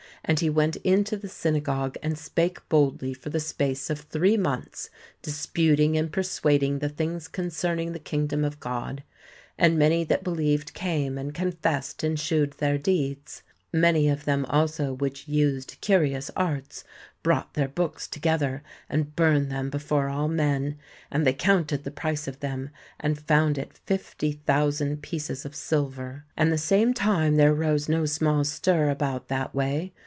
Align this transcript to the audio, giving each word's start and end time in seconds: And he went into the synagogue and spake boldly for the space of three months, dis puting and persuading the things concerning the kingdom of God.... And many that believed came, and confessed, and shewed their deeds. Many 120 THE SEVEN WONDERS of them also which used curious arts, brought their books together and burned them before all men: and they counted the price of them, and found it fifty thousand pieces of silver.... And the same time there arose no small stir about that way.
And 0.31 0.39
he 0.39 0.51
went 0.51 0.75
into 0.77 1.17
the 1.17 1.27
synagogue 1.27 1.97
and 2.03 2.15
spake 2.15 2.69
boldly 2.69 3.11
for 3.15 3.31
the 3.31 3.39
space 3.39 3.89
of 3.89 4.01
three 4.01 4.37
months, 4.37 4.91
dis 5.23 5.47
puting 5.47 5.97
and 5.97 6.13
persuading 6.13 6.77
the 6.77 6.89
things 6.89 7.27
concerning 7.27 7.91
the 7.91 7.97
kingdom 7.99 8.45
of 8.45 8.59
God.... 8.59 9.01
And 9.57 9.79
many 9.79 10.03
that 10.03 10.23
believed 10.23 10.75
came, 10.75 11.17
and 11.17 11.33
confessed, 11.33 12.03
and 12.03 12.19
shewed 12.19 12.53
their 12.59 12.77
deeds. 12.77 13.41
Many 13.73 14.05
120 14.05 14.05
THE 14.05 14.19
SEVEN 14.27 14.41
WONDERS 14.41 14.77
of 14.77 14.89
them 14.89 14.89
also 14.89 14.93
which 14.93 15.27
used 15.27 15.81
curious 15.81 16.29
arts, 16.35 16.83
brought 17.23 17.55
their 17.55 17.67
books 17.67 18.07
together 18.07 18.61
and 18.89 19.15
burned 19.15 19.51
them 19.51 19.71
before 19.71 20.07
all 20.07 20.27
men: 20.27 20.77
and 21.09 21.25
they 21.25 21.33
counted 21.33 21.83
the 21.83 21.89
price 21.89 22.27
of 22.27 22.41
them, 22.41 22.69
and 22.99 23.17
found 23.19 23.57
it 23.57 23.73
fifty 23.73 24.33
thousand 24.33 25.01
pieces 25.01 25.45
of 25.45 25.55
silver.... 25.55 26.25
And 26.37 26.51
the 26.51 26.57
same 26.59 26.93
time 26.93 27.37
there 27.37 27.53
arose 27.53 27.89
no 27.89 28.05
small 28.05 28.43
stir 28.43 28.91
about 28.91 29.27
that 29.29 29.55
way. 29.55 29.93